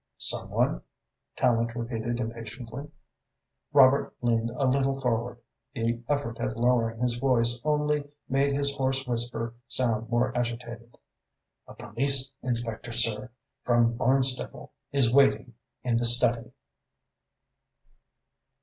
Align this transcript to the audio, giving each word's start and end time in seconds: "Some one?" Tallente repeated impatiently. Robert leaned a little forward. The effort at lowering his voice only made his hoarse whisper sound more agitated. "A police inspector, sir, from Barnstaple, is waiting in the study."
"Some 0.17 0.49
one?" 0.49 0.81
Tallente 1.37 1.75
repeated 1.75 2.19
impatiently. 2.19 2.89
Robert 3.71 4.15
leaned 4.21 4.49
a 4.49 4.65
little 4.65 4.99
forward. 4.99 5.37
The 5.75 6.01
effort 6.09 6.39
at 6.39 6.57
lowering 6.57 6.97
his 6.99 7.17
voice 7.17 7.61
only 7.63 8.09
made 8.27 8.51
his 8.51 8.75
hoarse 8.77 9.05
whisper 9.05 9.53
sound 9.67 10.09
more 10.09 10.35
agitated. 10.35 10.97
"A 11.67 11.75
police 11.75 12.31
inspector, 12.41 12.91
sir, 12.91 13.29
from 13.63 13.95
Barnstaple, 13.95 14.71
is 14.91 15.13
waiting 15.13 15.53
in 15.83 15.97
the 15.97 16.05
study." 16.05 16.51